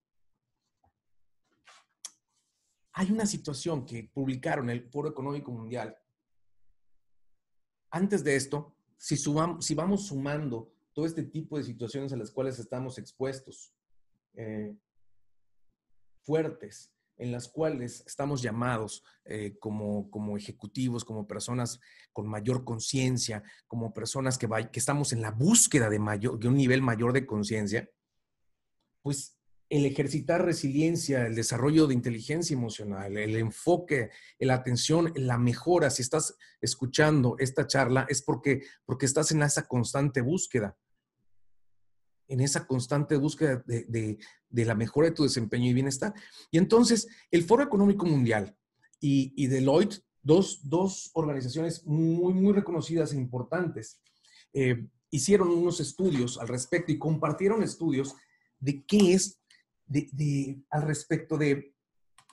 [2.94, 5.98] hay una situación que publicaron el Foro Económico Mundial.
[7.90, 12.60] Antes de esto, si, si vamos sumando todo este tipo de situaciones a las cuales
[12.60, 13.74] estamos expuestos,
[14.34, 14.76] eh,
[16.24, 21.80] fuertes, en las cuales estamos llamados eh, como, como ejecutivos, como personas
[22.12, 26.82] con mayor conciencia, como personas que, que estamos en la búsqueda de, de un nivel
[26.82, 27.90] mayor de conciencia,
[29.02, 29.38] pues
[29.72, 36.02] el ejercitar resiliencia, el desarrollo de inteligencia emocional, el enfoque, la atención, la mejora, si
[36.02, 40.78] estás escuchando esta charla, es porque, porque estás en esa constante búsqueda,
[42.28, 44.18] en esa constante búsqueda de,
[44.50, 46.14] la mejora de tu desempeño y bienestar.
[46.52, 48.54] Y entonces, el Foro Económico Mundial
[49.00, 54.02] y, Deloitte, dos, dos, organizaciones muy, muy reconocidas e importantes,
[54.52, 58.16] eh, hicieron unos estudios al respecto y compartieron estudios
[58.60, 59.41] de qué es
[60.70, 61.76] al respecto de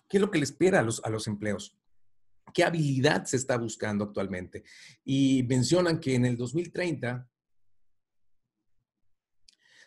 [0.08, 1.78] qué es lo que le espera a los, a los empleos.
[2.52, 4.64] ¿Qué habilidad se está buscando actualmente?
[5.04, 7.28] Y mencionan que en el 2030,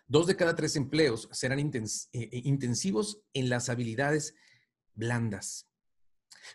[0.08, 4.36] dos de cada tres empleos serán eh, eh, intensivos en las habilidades
[4.94, 5.68] blandas.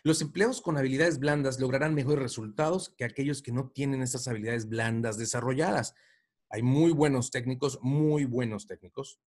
[0.03, 4.67] Los empleos con habilidades blandas lograrán mejores resultados que aquellos que no tienen esas habilidades
[4.67, 5.95] blandas desarrolladas.
[6.49, 9.19] Hay muy buenos técnicos, muy buenos técnicos,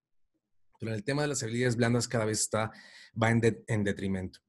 [0.80, 2.72] pero el tema de las habilidades blandas cada vez está,
[3.22, 4.40] va en, detrimento.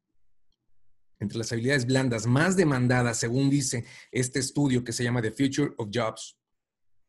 [1.19, 5.75] Entre las habilidades blandas más demandadas, según dice este estudio que se llama The Future
[5.77, 6.38] of Jobs,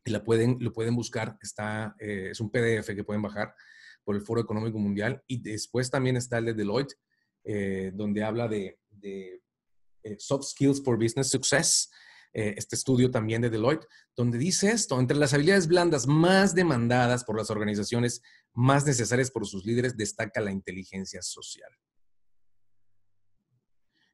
[0.04, 3.54] y la pueden, lo pueden buscar, está, eh, es un PDF que pueden bajar
[4.02, 6.94] por el Foro Económico Mundial, y después también está el de Deloitte,
[7.44, 9.40] eh, donde habla de, de
[10.02, 11.90] eh, Soft Skills for Business Success,
[12.34, 17.24] eh, este estudio también de Deloitte, donde dice esto, entre las habilidades blandas más demandadas
[17.24, 18.22] por las organizaciones,
[18.54, 21.70] más necesarias por sus líderes, destaca la inteligencia social.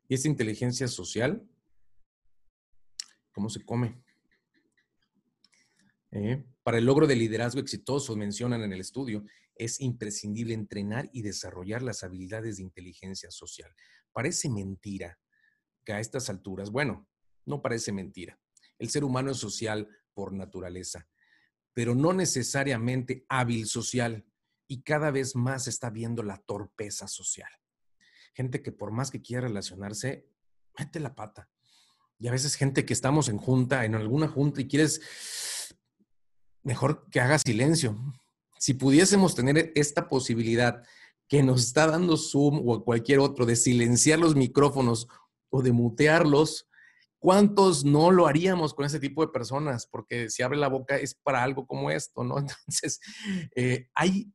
[0.09, 1.46] Y esa inteligencia social,
[3.33, 4.02] ¿cómo se come?
[6.11, 11.22] Eh, para el logro de liderazgo exitoso, mencionan en el estudio, es imprescindible entrenar y
[11.22, 13.72] desarrollar las habilidades de inteligencia social.
[14.12, 15.18] Parece mentira
[15.85, 17.07] que a estas alturas, bueno,
[17.48, 18.38] no parece mentira.
[18.78, 21.08] El ser humano es social por naturaleza,
[21.72, 24.24] pero no necesariamente hábil social
[24.68, 27.50] y cada vez más está viendo la torpeza social.
[28.34, 30.28] gente que por más que quiera relacionarse,
[30.78, 31.50] mete la pata.
[32.20, 35.00] Y a veces gente que estamos en junta, en alguna junta y quieres,
[36.62, 37.98] mejor que haga silencio.
[38.61, 40.84] Si pudiésemos tener esta posibilidad
[41.26, 45.08] que nos está dando Zoom o cualquier otro de silenciar los micrófonos
[45.50, 46.67] o de mutearlos,
[47.18, 49.87] ¿cuántos no lo haríamos con ese tipo de personas?
[49.87, 52.38] Porque si abre la boca es para algo como esto, ¿no?
[52.38, 53.00] Entonces,
[53.54, 54.33] eh, hay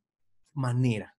[0.52, 1.16] manera.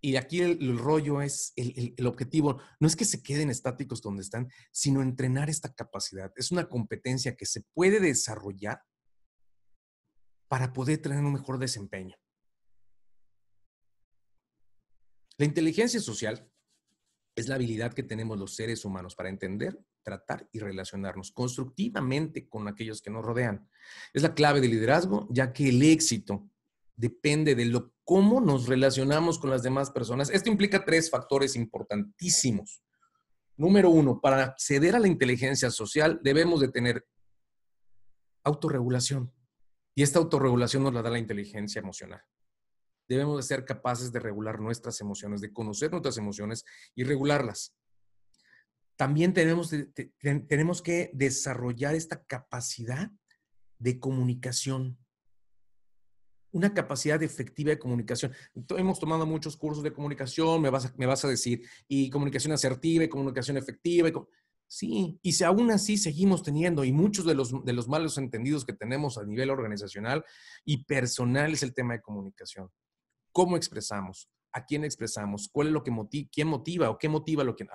[0.00, 4.22] Y aquí el, rollo es, el, el, objetivo no es que se queden estáticos donde
[4.22, 6.32] están, sino entrenar esta capacidad.
[6.36, 8.80] Es una competencia que se puede desarrollar
[10.46, 12.16] para poder tener un mejor desempeño.
[15.36, 16.48] La inteligencia social
[17.36, 22.68] es la habilidad que tenemos los seres humanos para entender, tratar y relacionarnos constructivamente con
[22.68, 23.68] aquellos que nos rodean.
[24.12, 26.48] Es la clave del liderazgo, ya que el éxito
[26.96, 30.30] depende de lo cómo nos relacionamos con las demás personas.
[30.30, 32.82] Esto implica tres factores importantísimos.
[33.56, 37.06] Número uno, para acceder a la inteligencia social debemos de tener
[38.44, 39.32] autorregulación.
[39.94, 42.22] Y esta autorregulación nos la da la inteligencia emocional
[43.08, 47.74] debemos de ser capaces de regular nuestras emociones, de conocer nuestras emociones y regularlas.
[48.98, 49.72] También tenemos,
[50.48, 53.12] tenemos que desarrollar esta capacidad
[53.78, 54.98] de comunicación,
[56.50, 58.32] una capacidad efectiva de comunicación.
[58.76, 62.52] Hemos tomado muchos cursos de comunicación, me vas a, me vas a decir, y comunicación
[62.52, 64.10] asertiva y comunicación efectiva.
[64.66, 68.66] sí, y si aún así seguimos teniendo, y muchos de los, de los malos entendidos
[68.66, 70.24] que tenemos a nivel organizacional
[70.64, 72.68] y personal es el tema de comunicación
[73.38, 77.44] cómo expresamos, a quién expresamos, cuál es lo que motiva, quién motiva o qué motiva
[77.44, 77.66] lo que,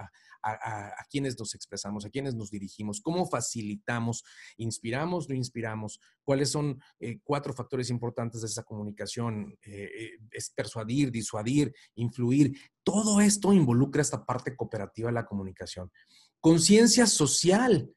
[0.43, 4.23] a, a, quienes nos expresamos, a quienes nos dirigimos, cómo facilitamos,
[4.57, 10.49] inspiramos, no inspiramos, cuáles son eh, cuatro factores importantes de esa comunicación, eh, eh, es
[10.49, 12.57] persuadir, disuadir, influir.
[12.83, 15.91] Todo esto involucra esta parte cooperativa de la comunicación.
[16.39, 17.93] Conciencia social,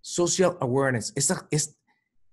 [0.00, 1.78] social awareness, es, es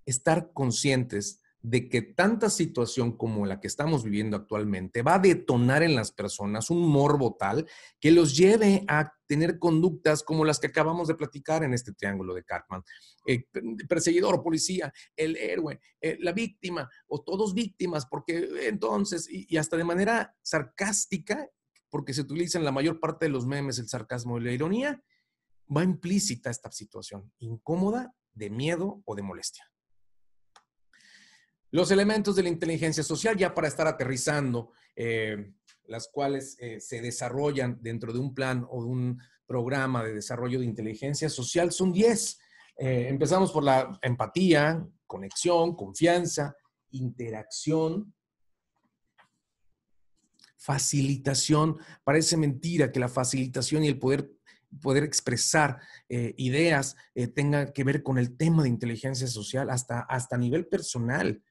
[0.06, 5.82] estar conscientes de que tanta situación como la que estamos viviendo actualmente va a detonar
[5.82, 7.66] en las personas un morbo tal
[7.98, 12.34] que los lleve a tener conductas como las que acabamos de platicar en este triángulo
[12.34, 12.82] de Cartman.
[13.26, 13.44] Eh,
[13.88, 19.84] perseguidor policía, el héroe, eh, la víctima o todos víctimas, porque entonces, y, hasta de
[19.84, 21.48] manera sarcástica,
[21.90, 25.02] porque se utiliza en la mayor parte de los memes el sarcasmo y la ironía,
[25.74, 29.70] va implícita esta situación, incómoda, de miedo o de molestia.
[31.72, 35.52] Los elementos de la inteligencia social, ya para estar aterrizando, eh,
[35.86, 40.58] las cuales eh, se desarrollan dentro de un plan o de un programa de desarrollo
[40.58, 42.38] de inteligencia social, son 10.
[42.76, 46.56] Eh, empezamos por la empatía, conexión, confianza,
[46.90, 48.14] interacción,
[50.56, 51.78] facilitación.
[52.02, 54.28] Parece mentira que la facilitación y el poder,
[54.82, 56.96] poder expresar ideas
[57.34, 61.42] tenga que ver con el tema de inteligencia social hasta, hasta nivel personal.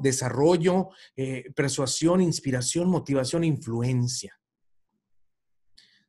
[0.00, 4.38] Desarrollo, eh, persuasión, inspiración, motivación, influencia.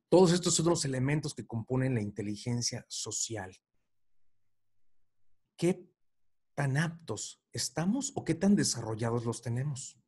[0.08, 3.58] Todos estos son los elementos que componen la inteligencia social.
[5.58, 5.90] ¿Qué
[6.54, 10.00] tan aptos estamos o qué tan desarrollados los tenemos?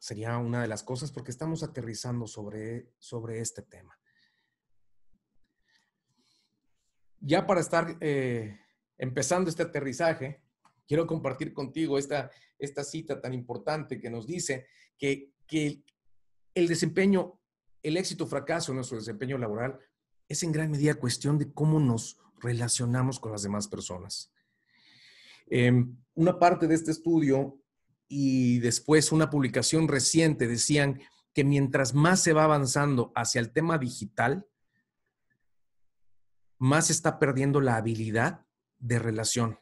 [0.00, 3.96] Sería una de las cosas porque estamos aterrizando sobre, sobre este tema.
[7.20, 8.58] Ya para estar eh,
[8.98, 10.42] empezando este aterrizaje,
[10.86, 14.66] quiero compartir contigo esta, esta cita tan importante que nos dice
[14.98, 15.30] que,
[16.54, 17.40] el desempeño,
[17.82, 19.78] el éxito o fracaso en nuestro desempeño laboral
[20.28, 24.32] es en gran medida cuestión de cómo nos relacionamos con las demás personas.
[25.46, 27.58] Em, una parte de este estudio
[28.08, 31.00] y después una publicación reciente decían
[31.32, 34.46] que mientras más se va avanzando hacia el tema digital,
[36.58, 38.46] más está perdiendo la habilidad
[38.78, 39.58] de relación.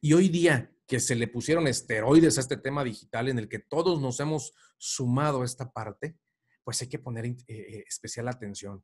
[0.00, 3.58] Y hoy día que se le pusieron esteroides a este tema digital en el que
[3.58, 6.16] todos nos hemos sumado a esta parte,
[6.62, 8.82] pues hay que poner eh, eh, especial atención.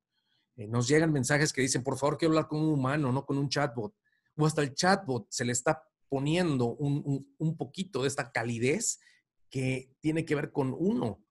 [0.57, 3.39] Eh, nos llegan mensajes que dicen, por favor, quiero hablar con un humano, no con
[3.39, 3.95] un chatbot.
[4.37, 9.01] O hasta el chatbot se le está poniendo un, poquito de esta calidez
[9.49, 11.25] que tiene que ver con uno.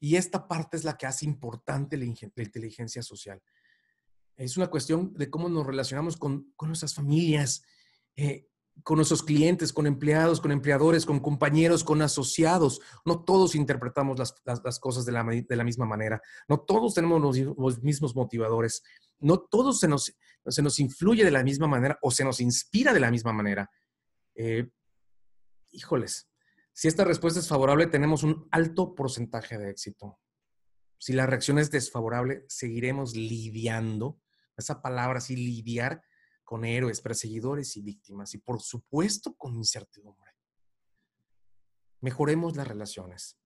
[0.00, 3.40] Y esta parte es la que hace importante la, inteligencia social.
[4.36, 7.62] Es una cuestión de cómo nos relacionamos con, nuestras familias,
[8.82, 12.80] con nuestros clientes, con empleados, con empleadores, con compañeros, con asociados.
[13.04, 16.20] No todos interpretamos las, cosas de la, misma manera.
[16.48, 17.20] No todos tenemos
[17.56, 18.82] los, mismos motivadores.
[19.20, 20.12] No todos se nos,
[20.46, 23.70] se nos influye de la misma manera o se nos inspira de la misma manera.
[24.34, 24.68] Eh,
[25.70, 26.28] híjoles,
[26.72, 30.18] si esta respuesta es favorable, tenemos un alto porcentaje de éxito.
[30.98, 34.20] Si la reacción es desfavorable, seguiremos lidiando,
[34.56, 36.02] esa palabra así, lidiar
[36.52, 40.32] con héroes, perseguidores y víctimas, y por supuesto con incertidumbre.
[42.02, 43.38] Mejoremos las relaciones.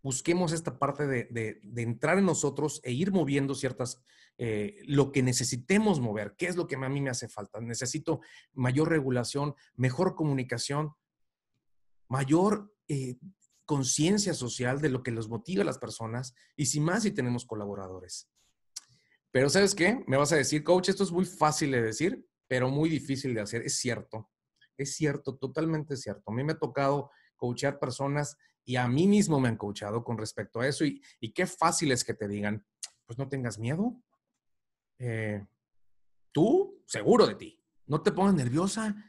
[0.00, 4.00] Busquemos esta parte de, entrar en nosotros e ir moviendo ciertas,
[4.38, 6.36] eh, lo que necesitemos mover.
[6.38, 7.60] ¿Qué es lo que a mí me hace falta?
[7.60, 8.20] Necesito
[8.52, 10.92] mayor regulación, mejor comunicación,
[12.06, 13.16] mayor eh,
[13.64, 17.44] conciencia social de lo que los motiva a las personas y si más si tenemos
[17.44, 18.30] colaboradores.
[19.32, 20.04] Pero ¿sabes qué?
[20.06, 23.40] Me vas a decir, coach, esto es muy fácil de decir, pero muy difícil de
[23.40, 23.62] hacer.
[23.62, 24.30] Es cierto,
[24.76, 26.30] es cierto, totalmente cierto.
[26.30, 30.18] A mí me ha tocado coachar personas y a mí mismo me han coachado con
[30.18, 30.84] respecto a eso.
[30.84, 31.00] Y,
[31.34, 32.62] qué fácil es que te digan,
[33.06, 33.98] pues no tengas miedo.
[34.98, 35.46] Eh,
[36.30, 37.58] tú, seguro de ti.
[37.86, 39.02] No te pongas nerviosa.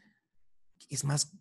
[0.87, 1.37] Es más,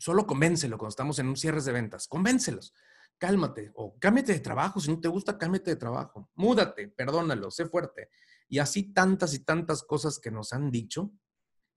[0.00, 2.08] solo convéncelo cuando estamos en un cierre de ventas.
[2.08, 2.74] Convéncelos.
[3.16, 4.80] Cálmate o cámbiate de trabajo.
[4.80, 6.28] Si no te gusta, cámbiate de trabajo.
[6.34, 8.10] Múdate, perdónalo, sé fuerte.
[8.48, 11.12] Y así tantas y tantas cosas que nos han dicho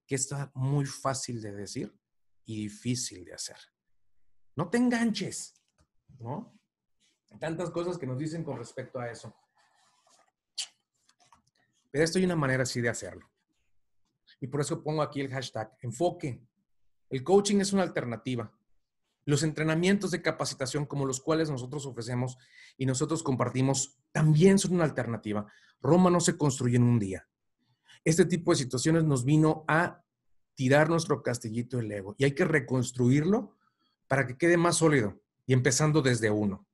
[0.07, 1.93] que está muy fácil de decir
[2.45, 3.57] y difícil de hacer.
[4.55, 5.61] No te enganches,
[6.17, 6.57] ¿no?
[7.39, 9.35] Tantas cosas que nos dicen con respecto a eso.
[11.91, 13.29] Pero esto hay una manera así de hacerlo.
[14.39, 16.41] Y por eso pongo aquí el hashtag enfoque.
[17.09, 18.51] El coaching es una alternativa.
[19.25, 22.37] Los entrenamientos de capacitación como los cuales nosotros ofrecemos
[22.77, 25.51] y nosotros compartimos también son una alternativa.
[25.81, 27.27] Roma no se construye en un día.
[28.07, 30.01] Este tipo de situaciones nos vino a
[30.55, 33.57] tirar nuestro castillito del ego y hay que reconstruirlo
[34.07, 36.65] para que quede más sólido y empezando desde uno.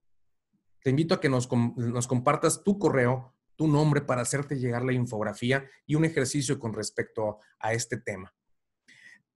[0.83, 5.67] Te invito a que nos, compartas tu correo, tu nombre para hacerte llegar la infografía
[5.87, 8.31] y un ejercicio con respecto a este tema.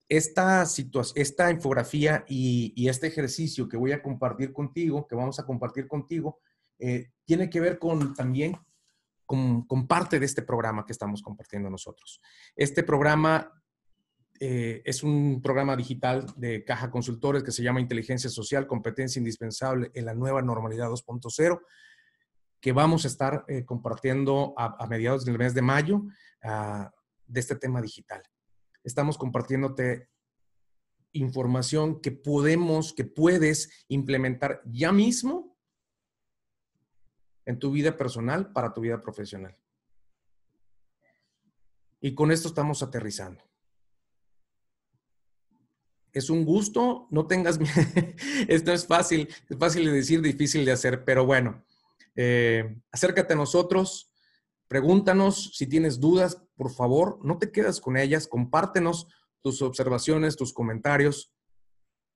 [0.08, 0.68] Esta,
[1.16, 6.38] esta infografía y, este ejercicio que voy a compartir contigo, que vamos a compartir contigo,
[6.78, 8.56] eh, tiene que ver con también
[9.28, 12.22] con, parte de este programa que estamos compartiendo nosotros.
[12.56, 13.52] Este programa
[14.40, 19.92] eh, es un programa digital de Caja Consultores que se llama Inteligencia Social, Competencia Indispensable
[19.94, 21.60] en la Nueva Normalidad 2.0,
[22.62, 26.04] que vamos a estar eh, compartiendo a, mediados del mes de mayo
[26.44, 26.90] ah,
[27.26, 28.24] de este tema digital.
[28.84, 30.08] Estamos compartiéndote
[31.12, 35.57] información que podemos, que puedes implementar ya mismo
[37.48, 39.58] en tu vida personal para tu vida profesional.
[42.00, 43.48] Y con esto estamos aterrizando
[46.18, 47.76] es un gusto, no tengas miedo.
[48.48, 51.64] Esto es fácil, es fácil de decir, difícil de hacer, pero bueno,
[52.16, 54.12] eh, acércate a nosotros,
[54.68, 59.08] pregúntanos si tienes dudas, por favor, no te quedas con ellas, compártenos
[59.42, 61.32] tus observaciones, tus comentarios.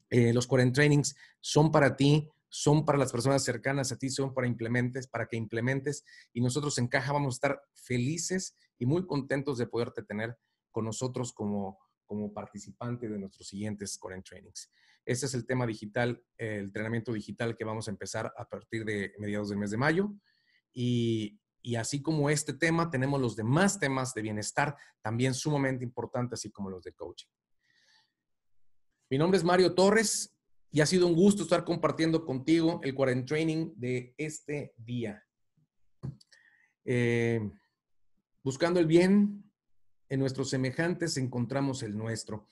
[0.10, 4.34] Eh, los Core Trainings son para ti, son para las personas cercanas a ti, son
[4.34, 9.08] para implementes, para que implementes y nosotros en Caja vamos a estar felices y muy
[9.08, 10.38] contentos de poderte tener
[10.70, 11.80] con nosotros como
[12.12, 14.70] como participante de nuestros siguientes Core Trainings.
[15.06, 19.14] Este es el tema digital, el entrenamiento digital que vamos a empezar a partir de
[19.18, 20.12] mediados del mes de mayo.
[20.74, 26.40] Y, y así como este tema, tenemos los demás temas de bienestar también sumamente importantes,
[26.40, 27.30] así como los de coaching.
[29.10, 30.36] Mi nombre es Mario Torres
[30.72, 35.22] y ha sido un gusto estar compartiendo contigo el Quarent Training de este día.
[36.86, 37.42] Eh,
[38.44, 39.44] buscando el bien,
[40.10, 42.48] en nuestros semejantes encontramos el nuestro.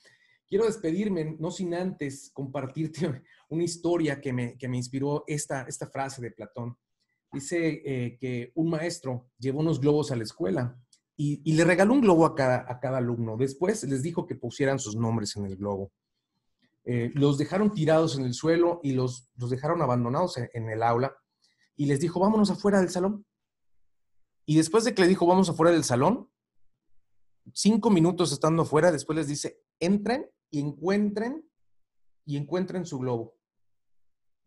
[0.46, 5.86] Quiero despedirme, no sin antes compartirte una historia que me, que me inspiró esta, esta
[5.86, 6.76] frase de Platón.
[7.32, 10.76] Dice eh, que un maestro llevó unos globos a la escuela
[11.16, 13.36] y, le regaló un globo a cada, a cada, alumno.
[13.36, 15.92] Después les dijo que pusieran sus nombres en el globo.
[16.84, 21.14] Eh, los dejaron tirados en el suelo y los, los dejaron abandonados en, el aula
[21.76, 23.26] y les dijo, vámonos afuera del salón.
[24.46, 26.30] Y después de que le dijo, vamos afuera del salón,
[27.52, 31.48] cinco minutos estando fuera, después les dice, entren y encuentren
[32.24, 33.36] y encuentren su globo.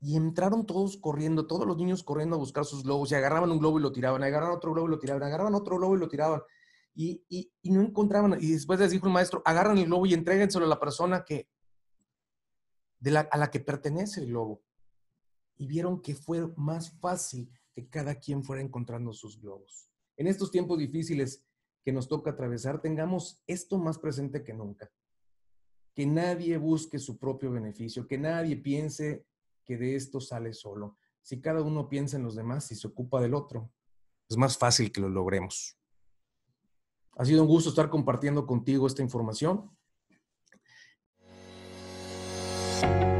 [0.01, 3.59] Y entraron todos corriendo, todos los niños corriendo a buscar sus globos y agarraban un
[3.59, 6.09] globo y lo tiraban, agarraban otro globo y lo tiraban, agarraban otro globo y lo
[6.09, 6.41] tiraban.
[6.95, 8.37] Y, y, no encontraban.
[8.39, 11.47] Y después les dijo el maestro, agarran el globo y entréguenselo a la persona que,
[13.03, 14.63] de la, a la que pertenece el globo.
[15.57, 19.89] Y vieron que fue más fácil que cada quien fuera encontrando sus globos.
[20.15, 21.43] En estos tiempos difíciles,
[21.83, 24.89] que nos toca atravesar, tengamos esto más presente que nunca.
[25.93, 29.25] Que nadie busque su propio beneficio, que nadie piense
[29.65, 30.97] que de esto sale solo.
[31.21, 33.69] Si cada uno piensa en los demás y se ocupa del otro,
[34.29, 35.77] es más fácil que lo logremos.
[37.17, 39.69] Ha sido un gusto estar compartiendo contigo esta información
[42.83, 43.12] Thank you.